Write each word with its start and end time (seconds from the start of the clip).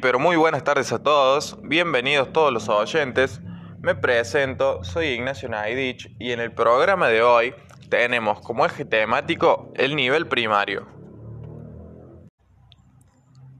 Pero 0.00 0.18
muy 0.18 0.36
buenas 0.36 0.64
tardes 0.64 0.92
a 0.92 1.02
todos. 1.02 1.58
Bienvenidos 1.62 2.32
todos 2.32 2.52
los 2.52 2.68
oyentes. 2.68 3.40
Me 3.80 3.94
presento, 3.94 4.82
soy 4.84 5.08
Ignacio 5.08 5.48
Naidich 5.48 6.14
y 6.18 6.32
en 6.32 6.40
el 6.40 6.52
programa 6.52 7.08
de 7.08 7.22
hoy 7.22 7.54
tenemos 7.90 8.40
como 8.40 8.64
eje 8.64 8.84
temático 8.84 9.72
el 9.74 9.96
nivel 9.96 10.28
primario. 10.28 10.86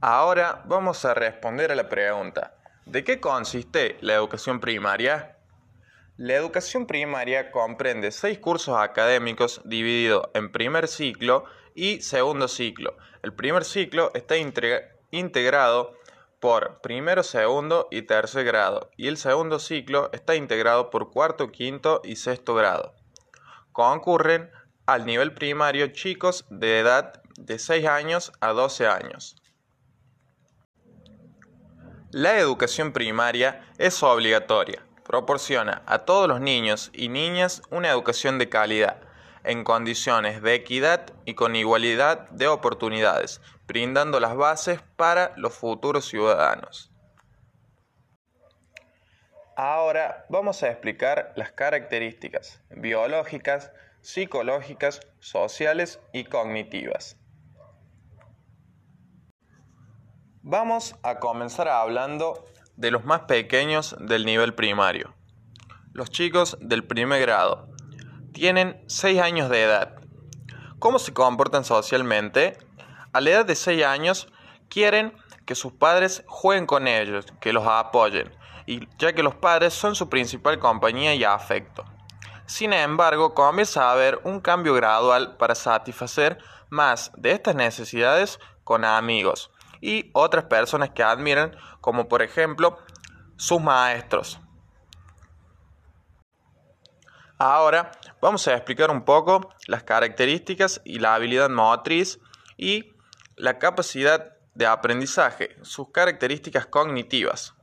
Ahora 0.01 0.63
vamos 0.65 1.03
a 1.05 1.13
responder 1.13 1.71
a 1.71 1.75
la 1.75 1.89
pregunta, 1.89 2.55
¿de 2.85 3.03
qué 3.03 3.19
consiste 3.19 3.97
la 4.01 4.13
educación 4.13 4.59
primaria? 4.59 5.37
La 6.17 6.35
educación 6.35 6.87
primaria 6.87 7.51
comprende 7.51 8.11
seis 8.11 8.39
cursos 8.39 8.77
académicos 8.77 9.61
divididos 9.65 10.29
en 10.33 10.51
primer 10.51 10.87
ciclo 10.87 11.43
y 11.75 12.01
segundo 12.01 12.47
ciclo. 12.47 12.97
El 13.21 13.33
primer 13.33 13.65
ciclo 13.65 14.11
está 14.13 14.35
integrado 15.11 15.93
por 16.43 16.81
primero, 16.81 17.23
segundo 17.23 17.87
y 17.89 18.01
tercer 18.01 18.43
grado, 18.43 18.91
y 18.97 19.07
el 19.07 19.15
segundo 19.15 19.59
ciclo 19.59 20.09
está 20.11 20.35
integrado 20.35 20.89
por 20.89 21.09
cuarto, 21.09 21.53
quinto 21.53 22.01
y 22.03 22.17
sexto 22.17 22.53
grado. 22.53 22.93
Concurren 23.71 24.51
al 24.85 25.05
nivel 25.05 25.33
primario 25.33 25.87
chicos 25.93 26.45
de 26.49 26.79
edad 26.79 27.23
de 27.37 27.57
6 27.57 27.85
años 27.85 28.33
a 28.41 28.51
12 28.51 28.87
años. 28.87 29.37
La 32.11 32.37
educación 32.37 32.91
primaria 32.91 33.65
es 33.77 34.03
obligatoria. 34.03 34.85
Proporciona 35.05 35.81
a 35.85 35.99
todos 35.99 36.27
los 36.27 36.41
niños 36.41 36.89
y 36.91 37.07
niñas 37.07 37.61
una 37.69 37.89
educación 37.89 38.37
de 38.37 38.49
calidad 38.49 38.99
en 39.43 39.63
condiciones 39.63 40.41
de 40.41 40.55
equidad 40.55 41.13
y 41.25 41.33
con 41.33 41.55
igualdad 41.55 42.29
de 42.29 42.47
oportunidades, 42.47 43.41
brindando 43.67 44.19
las 44.19 44.35
bases 44.35 44.81
para 44.95 45.33
los 45.35 45.53
futuros 45.53 46.05
ciudadanos. 46.05 46.91
Ahora 49.55 50.25
vamos 50.29 50.63
a 50.63 50.71
explicar 50.71 51.33
las 51.35 51.51
características 51.51 52.61
biológicas, 52.71 53.71
psicológicas, 54.01 54.99
sociales 55.19 55.99
y 56.11 56.23
cognitivas. 56.23 57.17
Vamos 60.41 60.95
a 61.03 61.19
comenzar 61.19 61.67
hablando 61.67 62.45
de 62.75 62.91
los 62.91 63.05
más 63.05 63.21
pequeños 63.21 63.95
del 63.99 64.25
nivel 64.25 64.55
primario. 64.55 65.13
Los 65.93 66.09
chicos 66.09 66.57
del 66.59 66.83
primer 66.83 67.21
grado, 67.21 67.72
tienen 68.33 68.83
6 68.87 69.21
años 69.21 69.49
de 69.49 69.63
edad. 69.63 69.95
¿Cómo 70.79 70.99
se 70.99 71.13
comportan 71.13 71.63
socialmente? 71.63 72.57
A 73.13 73.21
la 73.21 73.29
edad 73.29 73.45
de 73.45 73.55
6 73.55 73.85
años 73.85 74.27
quieren 74.69 75.13
que 75.45 75.55
sus 75.55 75.71
padres 75.73 76.23
jueguen 76.27 76.65
con 76.65 76.87
ellos, 76.87 77.25
que 77.39 77.53
los 77.53 77.65
apoyen, 77.65 78.35
y 78.65 78.87
ya 78.97 79.13
que 79.13 79.23
los 79.23 79.35
padres 79.35 79.73
son 79.73 79.95
su 79.95 80.09
principal 80.09 80.59
compañía 80.59 81.13
y 81.13 81.23
afecto. 81.23 81.85
Sin 82.45 82.73
embargo, 82.73 83.33
comienza 83.33 83.87
a 83.87 83.91
haber 83.93 84.19
un 84.23 84.41
cambio 84.41 84.73
gradual 84.73 85.37
para 85.37 85.55
satisfacer 85.55 86.39
más 86.69 87.11
de 87.15 87.31
estas 87.31 87.55
necesidades 87.55 88.39
con 88.63 88.83
amigos 88.83 89.51
y 89.79 90.09
otras 90.13 90.45
personas 90.45 90.89
que 90.89 91.03
admiran, 91.03 91.55
como 91.81 92.07
por 92.07 92.21
ejemplo 92.21 92.77
sus 93.37 93.61
maestros. 93.61 94.39
Ahora 97.45 97.91
vamos 98.21 98.47
a 98.47 98.53
explicar 98.53 98.89
un 98.89 99.03
poco 99.03 99.53
las 99.67 99.83
características 99.83 100.79
y 100.85 100.99
la 100.99 101.13
habilidad 101.13 101.49
motriz 101.49 102.21
y 102.55 102.93
la 103.35 103.59
capacidad 103.59 104.37
de 104.53 104.65
aprendizaje, 104.65 105.57
sus 105.61 105.91
características 105.91 106.67
cognitivas. 106.67 107.53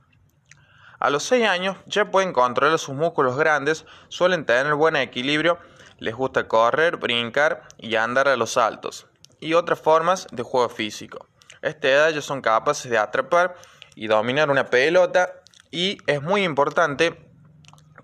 A 0.99 1.09
los 1.09 1.23
6 1.23 1.47
años 1.47 1.77
ya 1.87 2.11
pueden 2.11 2.31
controlar 2.31 2.77
sus 2.77 2.93
músculos 2.93 3.35
grandes, 3.37 3.87
suelen 4.07 4.45
tener 4.45 4.75
buen 4.75 4.95
equilibrio, 4.95 5.57
les 5.97 6.13
gusta 6.13 6.47
correr, 6.47 6.97
brincar 6.97 7.63
y 7.79 7.95
andar 7.95 8.27
a 8.27 8.37
los 8.37 8.51
saltos, 8.51 9.07
y 9.39 9.55
otras 9.55 9.79
formas 9.79 10.27
de 10.31 10.43
juego 10.43 10.69
físico. 10.69 11.25
A 11.63 11.69
esta 11.69 11.89
edad 11.89 12.09
ya 12.11 12.21
son 12.21 12.41
capaces 12.41 12.91
de 12.91 12.99
atrapar 12.99 13.55
y 13.95 14.05
dominar 14.05 14.51
una 14.51 14.67
pelota 14.67 15.41
y 15.71 15.97
es 16.05 16.21
muy 16.21 16.43
importante 16.43 17.30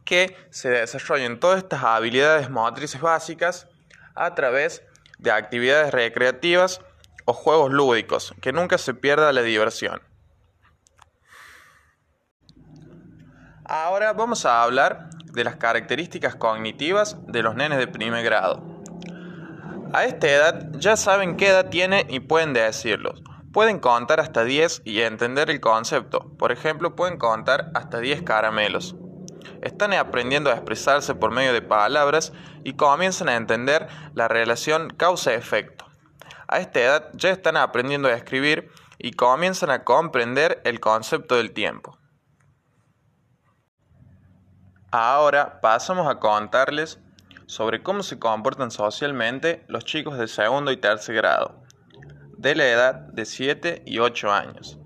que 0.07 0.37
se 0.51 0.69
desarrollen 0.69 1.37
todas 1.37 1.57
estas 1.57 1.83
habilidades 1.83 2.49
motrices 2.49 3.01
básicas 3.01 3.67
a 4.15 4.33
través 4.35 4.81
de 5.19 5.31
actividades 5.31 5.91
recreativas 5.91 6.79
o 7.25 7.33
juegos 7.33 7.73
lúdicos, 7.73 8.33
que 8.41 8.53
nunca 8.53 8.77
se 8.77 8.93
pierda 8.93 9.33
la 9.33 9.41
diversión. 9.41 10.01
Ahora 13.65 14.13
vamos 14.13 14.45
a 14.45 14.63
hablar 14.63 15.09
de 15.33 15.43
las 15.43 15.57
características 15.57 16.35
cognitivas 16.35 17.17
de 17.27 17.43
los 17.43 17.55
nenes 17.55 17.77
de 17.77 17.87
primer 17.87 18.23
grado. 18.23 18.63
A 19.91 20.05
esta 20.05 20.29
edad 20.29 20.69
ya 20.71 20.95
saben 20.95 21.35
qué 21.35 21.49
edad 21.49 21.69
tienen 21.69 22.09
y 22.09 22.21
pueden 22.21 22.53
decirlo. 22.53 23.13
Pueden 23.51 23.79
contar 23.79 24.21
hasta 24.21 24.45
10 24.45 24.83
y 24.85 25.01
entender 25.01 25.49
el 25.49 25.59
concepto. 25.59 26.31
Por 26.37 26.53
ejemplo, 26.53 26.95
pueden 26.95 27.17
contar 27.17 27.71
hasta 27.73 27.99
10 27.99 28.21
caramelos 28.21 28.95
están 29.61 29.93
aprendiendo 29.93 30.49
a 30.49 30.53
expresarse 30.53 31.15
por 31.15 31.31
medio 31.31 31.53
de 31.53 31.61
palabras 31.61 32.33
y 32.63 32.73
comienzan 32.73 33.29
a 33.29 33.35
entender 33.35 33.87
la 34.13 34.27
relación 34.27 34.89
causa-efecto. 34.89 35.85
A 36.47 36.59
esta 36.59 36.79
edad 36.79 37.09
ya 37.13 37.29
están 37.29 37.57
aprendiendo 37.57 38.07
a 38.07 38.13
escribir 38.13 38.71
y 38.97 39.11
comienzan 39.11 39.69
a 39.69 39.83
comprender 39.83 40.61
el 40.63 40.79
concepto 40.79 41.35
del 41.35 41.51
tiempo. 41.51 41.97
Ahora 44.91 45.59
pasamos 45.61 46.07
a 46.07 46.19
contarles 46.19 46.99
sobre 47.45 47.83
cómo 47.83 48.03
se 48.03 48.19
comportan 48.19 48.71
socialmente 48.71 49.65
los 49.67 49.83
chicos 49.85 50.17
de 50.17 50.27
segundo 50.27 50.71
y 50.71 50.77
tercer 50.77 51.15
grado, 51.15 51.61
de 52.37 52.55
la 52.55 52.67
edad 52.67 52.93
de 52.93 53.25
7 53.25 53.83
y 53.85 53.99
8 53.99 54.31
años. 54.31 54.79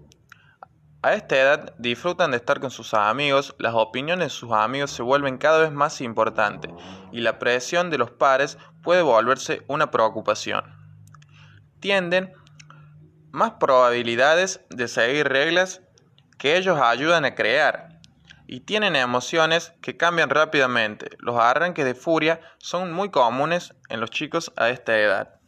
A 1.03 1.13
esta 1.13 1.35
edad 1.35 1.73
disfrutan 1.79 2.29
de 2.29 2.37
estar 2.37 2.59
con 2.59 2.69
sus 2.69 2.93
amigos, 2.93 3.55
las 3.57 3.73
opiniones 3.73 4.27
de 4.27 4.29
sus 4.29 4.51
amigos 4.51 4.91
se 4.91 5.01
vuelven 5.01 5.39
cada 5.39 5.59
vez 5.59 5.71
más 5.71 5.99
importantes 5.99 6.71
y 7.11 7.21
la 7.21 7.39
presión 7.39 7.89
de 7.89 7.97
los 7.97 8.11
pares 8.11 8.59
puede 8.83 9.01
volverse 9.01 9.63
una 9.67 9.89
preocupación. 9.89 10.63
Tienden 11.79 12.31
más 13.31 13.53
probabilidades 13.53 14.63
de 14.69 14.87
seguir 14.87 15.27
reglas 15.27 15.81
que 16.37 16.55
ellos 16.55 16.79
ayudan 16.79 17.25
a 17.25 17.33
crear 17.33 17.99
y 18.45 18.59
tienen 18.59 18.95
emociones 18.95 19.73
que 19.81 19.97
cambian 19.97 20.29
rápidamente. 20.29 21.17
Los 21.17 21.37
arranques 21.39 21.85
de 21.85 21.95
furia 21.95 22.41
son 22.59 22.93
muy 22.93 23.09
comunes 23.09 23.73
en 23.89 24.01
los 24.01 24.11
chicos 24.11 24.53
a 24.55 24.69
esta 24.69 24.95
edad. 24.99 25.39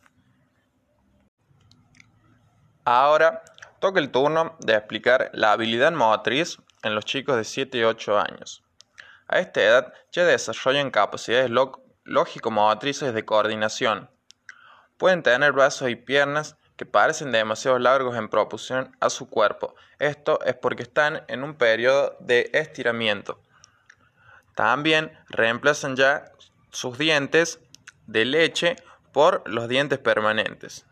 Ahora 2.86 3.44
Toca 3.84 4.00
el 4.00 4.12
turno 4.12 4.56
de 4.62 4.76
explicar 4.76 5.30
la 5.34 5.52
habilidad 5.52 5.92
motriz 5.92 6.58
en 6.84 6.96
los 6.96 7.04
chicos 7.04 7.36
de 7.36 7.44
7 7.44 7.80
y 7.80 7.84
8 7.84 8.18
años. 8.18 8.64
A 9.28 9.40
esta 9.40 9.62
edad 9.62 9.94
ya 10.10 10.24
desarrollan 10.24 10.90
capacidades 10.90 11.52
lógico-motrices 12.06 13.14
de 13.14 13.26
coordinación. 13.26 14.10
Pueden 14.96 15.22
tener 15.22 15.52
brazos 15.52 15.90
y 15.90 15.98
piernas 15.98 16.56
que 16.78 16.86
parecen 16.86 17.34
demasiado 17.34 17.78
largos 17.78 18.16
en 18.16 18.30
proporción 18.30 18.96
a 19.02 19.10
su 19.10 19.30
cuerpo. 19.30 19.76
Esto 20.00 20.40
es 20.46 20.56
porque 20.56 20.84
están 20.84 21.26
en 21.28 21.44
un 21.44 21.56
periodo 21.56 22.16
de 22.22 22.52
estiramiento. 22.54 23.42
También 24.56 25.12
reemplazan 25.28 25.98
ya 25.98 26.32
sus 26.72 26.98
dientes 26.98 27.60
de 28.08 28.24
leche 28.24 28.78
por 29.12 29.44
los 29.46 29.68
dientes 29.68 30.00
permanentes. 30.00 30.86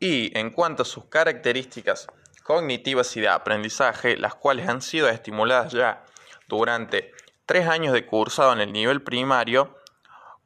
Y 0.00 0.36
en 0.36 0.50
cuanto 0.50 0.82
a 0.82 0.86
sus 0.86 1.04
características 1.04 2.06
cognitivas 2.42 3.16
y 3.16 3.20
de 3.20 3.28
aprendizaje, 3.28 4.16
las 4.16 4.34
cuales 4.34 4.66
han 4.66 4.80
sido 4.80 5.08
estimuladas 5.08 5.72
ya 5.72 6.04
durante 6.48 7.12
tres 7.44 7.68
años 7.68 7.92
de 7.92 8.06
cursado 8.06 8.52
en 8.54 8.60
el 8.60 8.72
nivel 8.72 9.02
primario, 9.02 9.76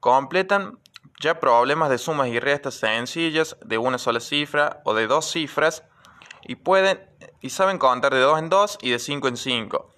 completan 0.01 0.81
ya 1.21 1.39
problemas 1.39 1.89
de 1.89 1.99
sumas 1.99 2.29
y 2.29 2.41
restas 2.41 2.75
sencillas 2.75 3.57
de 3.65 3.79
una 3.79 3.99
sola 3.99 4.21
cifra 4.21 4.83
o 4.85 4.93
de 4.93 5.07
dos 5.07 5.31
cifras 5.31 5.85
y 6.43 6.57
pueden 6.57 7.01
y 7.41 7.51
saben 7.51 7.79
contar 7.79 8.13
de 8.13 8.21
dos 8.21 8.39
en 8.39 8.51
dos 8.51 8.77
y 8.83 8.91
de 8.91 8.99
cinco 8.99 9.29
en 9.29 9.37
cinco. 9.37 9.95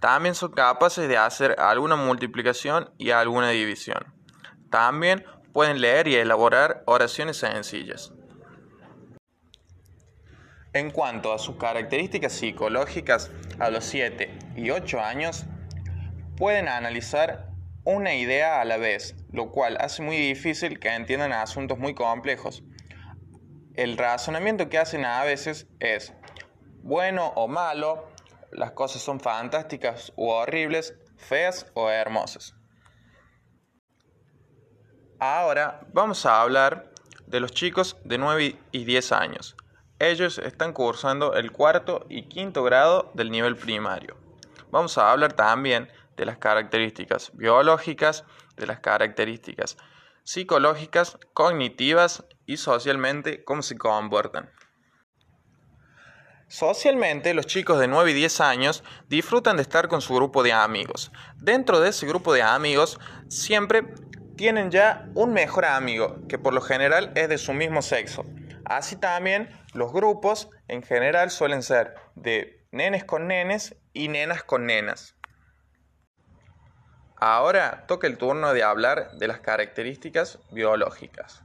También 0.00 0.34
son 0.34 0.52
capaces 0.52 1.08
de 1.08 1.16
hacer 1.16 1.60
alguna 1.60 1.94
multiplicación 1.96 2.90
y 2.98 3.10
alguna 3.10 3.50
división. 3.50 4.12
También 4.70 5.24
pueden 5.52 5.80
leer 5.80 6.08
y 6.08 6.16
elaborar 6.16 6.82
oraciones 6.86 7.36
sencillas. 7.38 8.12
En 10.76 10.90
cuanto 10.90 11.32
a 11.32 11.38
sus 11.38 11.56
características 11.56 12.34
psicológicas, 12.34 13.30
a 13.58 13.70
los 13.70 13.82
7 13.86 14.30
y 14.56 14.68
8 14.68 15.00
años 15.00 15.46
pueden 16.36 16.68
analizar 16.68 17.48
una 17.84 18.14
idea 18.14 18.60
a 18.60 18.64
la 18.66 18.76
vez, 18.76 19.16
lo 19.32 19.52
cual 19.52 19.78
hace 19.80 20.02
muy 20.02 20.18
difícil 20.18 20.78
que 20.78 20.94
entiendan 20.94 21.32
asuntos 21.32 21.78
muy 21.78 21.94
complejos. 21.94 22.62
el 23.74 23.96
razonamiento 23.96 24.68
que 24.68 24.76
hacen 24.76 25.06
a 25.06 25.24
veces 25.24 25.66
es 25.80 26.12
bueno 26.82 27.28
o 27.36 27.48
malo, 27.48 28.10
las 28.52 28.72
cosas 28.72 29.00
son 29.00 29.18
fantásticas 29.18 30.12
u 30.14 30.28
horribles, 30.28 30.94
feas 31.16 31.72
o 31.72 31.88
hermosas. 31.88 32.54
Ahora 35.18 35.80
vamos 35.94 36.26
a 36.26 36.42
hablar 36.42 36.92
de 37.26 37.40
los 37.40 37.52
chicos 37.52 37.96
de 38.04 38.18
9 38.18 38.58
y 38.72 38.84
10 38.84 39.12
años. 39.12 39.56
Ellos 39.98 40.38
están 40.38 40.72
cursando 40.72 41.34
el 41.34 41.52
cuarto 41.52 42.04
y 42.08 42.28
quinto 42.28 42.62
grado 42.62 43.10
del 43.14 43.30
nivel 43.30 43.56
primario. 43.56 44.16
Vamos 44.70 44.98
a 44.98 45.10
hablar 45.10 45.32
también 45.32 45.90
de 46.16 46.26
las 46.26 46.38
características 46.38 47.30
biológicas, 47.34 48.24
de 48.56 48.66
las 48.66 48.80
características 48.80 49.76
psicológicas, 50.26 51.18
cognitivas 51.32 52.24
y 52.46 52.56
socialmente 52.56 53.44
cómo 53.44 53.62
se 53.62 53.78
comportan. 53.78 54.50
Socialmente, 56.48 57.32
los 57.32 57.46
chicos 57.46 57.78
de 57.78 57.86
9 57.86 58.10
y 58.10 58.14
10 58.14 58.40
años 58.40 58.84
disfrutan 59.08 59.56
de 59.56 59.62
estar 59.62 59.88
con 59.88 60.00
su 60.00 60.14
grupo 60.14 60.42
de 60.42 60.52
amigos. 60.52 61.12
Dentro 61.36 61.80
de 61.80 61.90
ese 61.90 62.06
grupo 62.06 62.34
de 62.34 62.42
amigos 62.42 62.98
siempre 63.28 63.94
tienen 64.36 64.70
ya 64.70 65.08
un 65.14 65.32
mejor 65.32 65.64
amigo, 65.64 66.18
que 66.28 66.38
por 66.38 66.52
lo 66.52 66.60
general 66.60 67.12
es 67.14 67.28
de 67.28 67.38
su 67.38 67.52
mismo 67.52 67.80
sexo. 67.80 68.24
Así 68.68 68.96
también 68.96 69.48
los 69.74 69.92
grupos 69.92 70.50
en 70.66 70.82
general 70.82 71.30
suelen 71.30 71.62
ser 71.62 71.94
de 72.16 72.66
nenes 72.72 73.04
con 73.04 73.28
nenes 73.28 73.76
y 73.92 74.08
nenas 74.08 74.42
con 74.42 74.66
nenas. 74.66 75.14
Ahora 77.16 77.84
toca 77.86 78.08
el 78.08 78.18
turno 78.18 78.52
de 78.52 78.64
hablar 78.64 79.12
de 79.12 79.28
las 79.28 79.38
características 79.38 80.40
biológicas. 80.50 81.44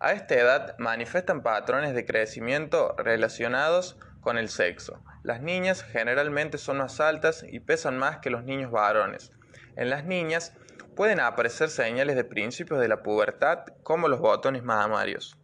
A 0.00 0.12
esta 0.12 0.34
edad 0.34 0.76
manifiestan 0.78 1.42
patrones 1.42 1.94
de 1.94 2.04
crecimiento 2.04 2.94
relacionados 2.98 3.96
con 4.20 4.36
el 4.36 4.50
sexo. 4.50 5.02
Las 5.22 5.40
niñas 5.40 5.82
generalmente 5.82 6.58
son 6.58 6.76
más 6.76 7.00
altas 7.00 7.42
y 7.48 7.60
pesan 7.60 7.96
más 7.96 8.18
que 8.18 8.28
los 8.28 8.44
niños 8.44 8.70
varones. 8.70 9.32
En 9.76 9.88
las 9.88 10.04
niñas 10.04 10.52
pueden 10.94 11.20
aparecer 11.20 11.70
señales 11.70 12.16
de 12.16 12.24
principios 12.24 12.80
de 12.80 12.88
la 12.88 13.02
pubertad 13.02 13.64
como 13.82 14.08
los 14.08 14.20
botones 14.20 14.62
mamarios. 14.62 15.38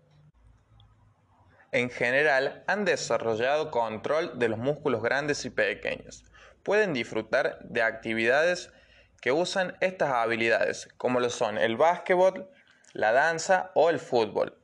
En 1.73 1.89
general 1.91 2.65
han 2.67 2.85
desarrollado 2.85 3.71
control 3.71 4.39
de 4.39 4.49
los 4.49 4.59
músculos 4.59 5.03
grandes 5.03 5.45
y 5.45 5.51
pequeños. 5.51 6.25
Pueden 6.65 6.93
disfrutar 6.93 7.59
de 7.63 7.83
actividades 7.83 8.73
que 9.21 9.31
usan 9.33 9.77
estas 9.81 10.11
habilidades, 10.11 10.89
como 10.97 11.21
lo 11.21 11.31
son 11.31 11.59
el 11.59 11.77
básquetbol, 11.77 12.49
la 12.93 13.13
danza 13.13 13.71
o 13.75 13.89
el 13.91 14.01
fútbol. 14.01 14.57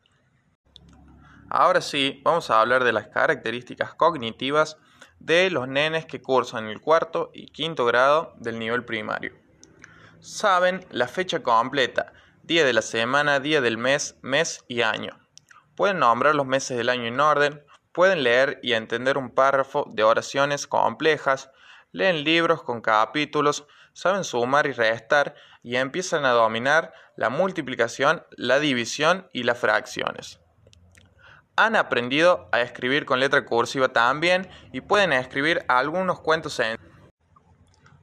Ahora 1.49 1.81
sí, 1.81 2.21
vamos 2.25 2.51
a 2.51 2.61
hablar 2.61 2.83
de 2.83 2.93
las 2.93 3.07
características 3.09 3.95
cognitivas 3.95 4.77
de 5.21 5.49
los 5.51 5.69
nenes 5.69 6.07
que 6.07 6.21
cursan 6.21 6.67
el 6.67 6.81
cuarto 6.81 7.31
y 7.33 7.47
quinto 7.47 7.85
grado 7.85 8.35
del 8.39 8.59
nivel 8.59 8.85
primario. 8.85 9.33
Saben 10.19 10.85
la 10.91 11.07
fecha 11.07 11.43
completa, 11.43 12.13
día 12.43 12.65
de 12.65 12.73
la 12.73 12.83
semana, 12.83 13.39
día 13.39 13.61
del 13.61 13.79
mes, 13.79 14.17
mes 14.23 14.65
y 14.67 14.83
año. 14.83 15.26
Pueden 15.77 15.99
nombrar 15.99 16.35
los 16.35 16.47
meses 16.47 16.77
del 16.77 16.89
año 16.89 17.05
en 17.05 17.21
orden, 17.21 17.63
pueden 17.93 18.23
leer 18.23 18.59
y 18.63 18.73
entender 18.73 19.19
un 19.19 19.31
párrafo 19.31 19.85
de 19.93 20.03
oraciones 20.03 20.67
complejas, 20.67 21.51
leen 21.93 22.25
libros 22.25 22.63
con 22.63 22.81
capítulos, 22.81 23.67
saben 23.93 24.25
sumar 24.25 24.67
y 24.67 24.73
restar 24.73 25.35
y 25.63 25.77
empiezan 25.77 26.25
a 26.25 26.31
dominar 26.31 26.93
la 27.17 27.29
multiplicación, 27.29 28.25
la 28.33 28.59
división 28.59 29.29
y 29.33 29.43
las 29.43 29.59
fracciones. 29.59 30.41
Han 31.57 31.77
aprendido 31.77 32.49
a 32.53 32.61
escribir 32.61 33.07
con 33.07 33.21
letra 33.21 33.45
cursiva 33.45 33.89
también 33.89 34.49
y 34.73 34.83
pueden 34.83 35.13
escribir 35.13 35.65
algunos 35.69 36.21
cuentos 36.21 36.59
en... 36.61 36.79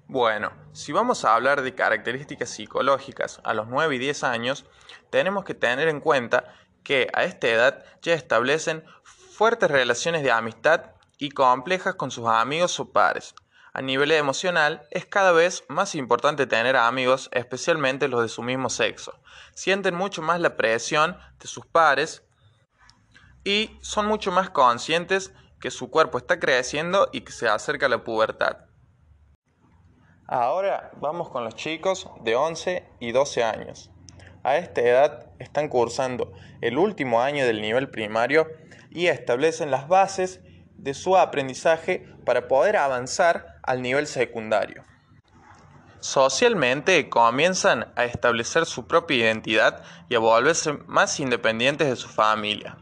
Bueno, 0.07 0.51
si 0.73 0.91
vamos 0.91 1.25
a 1.25 1.35
hablar 1.35 1.61
de 1.61 1.75
características 1.75 2.49
psicológicas 2.49 3.39
a 3.43 3.53
los 3.53 3.67
9 3.67 3.95
y 3.95 3.99
10 3.99 4.23
años, 4.23 4.65
tenemos 5.11 5.43
que 5.43 5.53
tener 5.53 5.87
en 5.87 5.99
cuenta 5.99 6.55
que 6.83 7.09
a 7.13 7.23
esta 7.23 7.47
edad 7.47 7.85
ya 8.01 8.13
establecen 8.13 8.83
fuertes 9.03 9.71
relaciones 9.71 10.23
de 10.23 10.31
amistad 10.31 10.91
y 11.17 11.31
complejas 11.31 11.95
con 11.95 12.11
sus 12.11 12.27
amigos 12.27 12.79
o 12.79 12.91
pares. 12.91 13.33
A 13.75 13.81
nivel 13.81 14.11
emocional, 14.11 14.85
es 14.91 15.05
cada 15.05 15.31
vez 15.31 15.63
más 15.67 15.95
importante 15.95 16.45
tener 16.45 16.75
amigos, 16.75 17.29
especialmente 17.31 18.07
los 18.07 18.21
de 18.21 18.29
su 18.29 18.43
mismo 18.43 18.69
sexo. 18.69 19.13
Sienten 19.55 19.95
mucho 19.95 20.21
más 20.21 20.39
la 20.39 20.55
presión 20.55 21.17
de 21.39 21.47
sus 21.47 21.65
pares 21.65 22.23
y 23.43 23.77
son 23.81 24.05
mucho 24.05 24.31
más 24.31 24.51
conscientes 24.51 25.33
que 25.59 25.71
su 25.71 25.89
cuerpo 25.89 26.17
está 26.17 26.39
creciendo 26.39 27.09
y 27.11 27.21
que 27.21 27.31
se 27.31 27.47
acerca 27.47 27.87
a 27.87 27.89
la 27.89 28.03
pubertad. 28.03 28.57
Ahora 30.27 30.91
vamos 30.97 31.29
con 31.29 31.43
los 31.43 31.55
chicos 31.55 32.07
de 32.21 32.35
11 32.35 32.87
y 32.99 33.11
12 33.11 33.43
años. 33.43 33.89
A 34.43 34.57
esta 34.57 34.81
edad 34.81 35.25
están 35.39 35.69
cursando 35.69 36.33
el 36.61 36.77
último 36.77 37.21
año 37.21 37.45
del 37.45 37.61
nivel 37.61 37.89
primario 37.89 38.47
y 38.89 39.07
establecen 39.07 39.71
las 39.71 39.87
bases 39.87 40.41
de 40.77 40.93
su 40.93 41.17
aprendizaje 41.17 42.05
para 42.25 42.47
poder 42.47 42.77
avanzar 42.77 43.59
al 43.63 43.81
nivel 43.81 44.05
secundario. 44.07 44.83
Socialmente 45.99 47.09
comienzan 47.09 47.91
a 47.95 48.03
establecer 48.03 48.65
su 48.65 48.87
propia 48.87 49.17
identidad 49.17 49.81
y 50.09 50.15
a 50.15 50.19
volverse 50.19 50.73
más 50.87 51.19
independientes 51.19 51.87
de 51.87 51.95
su 51.95 52.09
familia 52.09 52.77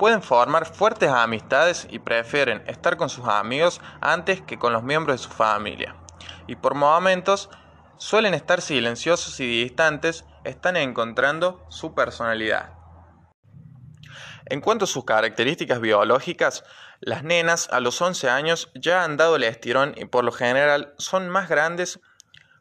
pueden 0.00 0.22
formar 0.22 0.64
fuertes 0.64 1.10
amistades 1.10 1.86
y 1.90 1.98
prefieren 1.98 2.62
estar 2.66 2.96
con 2.96 3.10
sus 3.10 3.26
amigos 3.28 3.82
antes 4.00 4.40
que 4.40 4.58
con 4.58 4.72
los 4.72 4.82
miembros 4.82 5.20
de 5.20 5.28
su 5.28 5.28
familia. 5.28 5.94
Y 6.46 6.56
por 6.56 6.74
momentos 6.74 7.50
suelen 7.98 8.32
estar 8.32 8.62
silenciosos 8.62 9.38
y 9.40 9.64
distantes, 9.64 10.24
están 10.44 10.76
encontrando 10.76 11.64
su 11.68 11.94
personalidad. 11.94 12.74
En 14.46 14.60
cuanto 14.60 14.84
a 14.84 14.88
sus 14.88 15.04
características 15.04 15.80
biológicas, 15.80 16.64
las 17.00 17.22
nenas 17.22 17.68
a 17.70 17.80
los 17.80 18.00
11 18.02 18.28
años 18.28 18.70
ya 18.74 19.04
han 19.04 19.16
dado 19.16 19.36
el 19.36 19.44
estirón 19.44 19.94
y 19.96 20.06
por 20.06 20.24
lo 20.24 20.32
general 20.32 20.94
son 20.98 21.28
más 21.28 21.48
grandes, 21.48 22.00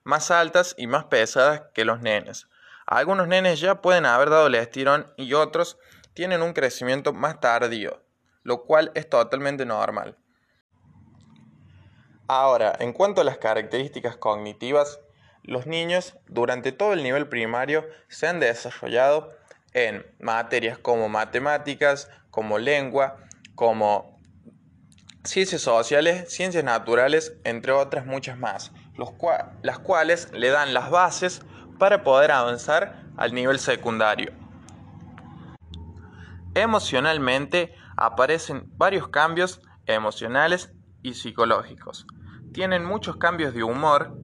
más 0.04 0.32
altas 0.32 0.76
y 0.78 0.88
más 0.88 1.06
pesadas 1.06 1.64
que 1.74 1.86
los 1.86 2.02
nenes. 2.02 2.48
Algunos 2.86 3.28
nenes 3.28 3.60
ya 3.60 3.82
pueden 3.82 4.06
haber 4.06 4.30
dado 4.30 4.48
el 4.48 4.56
estirón 4.56 5.12
y 5.18 5.34
otros 5.34 5.78
tienen 6.14 6.42
un 6.42 6.54
crecimiento 6.54 7.14
más 7.14 7.40
tardío, 7.40 8.04
lo 8.44 8.64
cual 8.66 8.92
es 8.96 9.10
totalmente 9.10 9.66
normal. 9.66 10.18
Ahora, 12.28 12.76
en 12.80 12.94
cuanto 12.94 13.22
a 13.22 13.24
las 13.24 13.40
características 13.40 14.18
cognitivas, 14.18 15.00
los 15.44 15.66
niños 15.66 16.18
durante 16.28 16.72
todo 16.72 16.94
el 16.94 17.04
nivel 17.04 17.28
primario 17.28 17.86
se 18.08 18.28
han 18.28 18.40
desarrollado 18.40 19.32
en 19.74 20.06
materias 20.20 20.78
como 20.78 21.10
matemáticas, 21.10 22.10
como 22.32 22.58
lengua, 22.58 23.18
como 23.56 24.20
ciencias 25.24 25.62
sociales, 25.62 26.32
ciencias 26.34 26.64
naturales, 26.64 27.34
entre 27.44 27.72
otras 27.72 28.06
muchas 28.06 28.38
más, 28.38 28.72
las 29.62 29.80
cuales 29.80 30.32
le 30.34 30.50
dan 30.50 30.74
las 30.74 30.90
bases 30.90 31.42
para 31.78 32.04
poder 32.04 32.32
avanzar 32.32 33.04
al 33.18 33.34
nivel 33.34 33.60
secundario. 33.60 34.34
Emocionalmente 36.56 37.74
aparecen 37.96 38.64
varios 38.76 39.08
cambios 39.10 39.62
emocionales 39.86 40.72
y 41.02 41.14
psicológicos. 41.14 42.06
Tienen 42.54 42.84
muchos 42.84 43.18
cambios 43.18 43.54
de 43.54 43.64
humor 43.64 44.20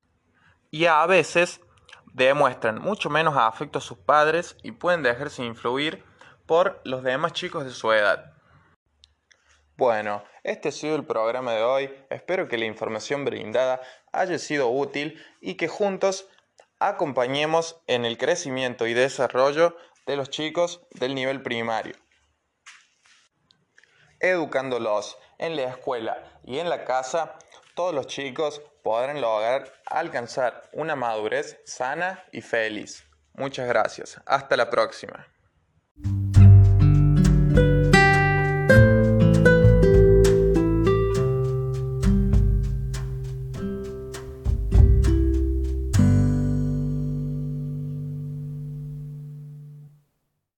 y 0.75 0.87
a 0.87 1.05
veces 1.05 1.61
demuestran 2.13 2.81
mucho 2.81 3.09
menos 3.09 3.37
afecto 3.37 3.79
a 3.79 3.81
sus 3.81 3.97
padres 3.97 4.57
y 4.61 4.73
pueden 4.73 5.03
dejarse 5.03 5.41
influir 5.41 6.03
por 6.45 6.81
los 6.83 7.01
demás 7.01 7.31
chicos 7.31 7.63
de 7.63 7.71
su 7.71 7.93
edad. 7.93 8.33
Bueno, 9.77 10.21
este 10.43 10.67
ha 10.67 10.71
sido 10.73 10.97
el 10.97 11.05
programa 11.05 11.53
de 11.53 11.63
hoy. 11.63 11.93
Espero 12.09 12.49
que 12.49 12.57
la 12.57 12.65
información 12.65 13.23
brindada 13.23 13.79
haya 14.11 14.37
sido 14.37 14.67
útil 14.67 15.23
y 15.39 15.53
que 15.53 15.69
juntos 15.69 16.27
acompañemos 16.79 17.81
en 17.87 18.03
el 18.03 18.17
crecimiento 18.17 18.85
y 18.85 18.93
desarrollo 18.93 19.77
de 20.05 20.17
los 20.17 20.29
chicos 20.29 20.81
del 20.91 21.15
nivel 21.15 21.41
primario 21.41 21.95
educándolos 24.19 25.17
en 25.37 25.55
la 25.55 25.63
escuela 25.63 26.39
y 26.43 26.59
en 26.59 26.69
la 26.69 26.83
casa, 26.83 27.37
todos 27.75 27.93
los 27.93 28.07
chicos 28.07 28.61
podrán 28.83 29.21
lograr 29.21 29.71
alcanzar 29.85 30.69
una 30.73 30.95
madurez 30.95 31.59
sana 31.65 32.23
y 32.31 32.41
feliz. 32.41 33.05
Muchas 33.33 33.67
gracias. 33.67 34.19
Hasta 34.25 34.55
la 34.55 34.69
próxima. 34.69 35.27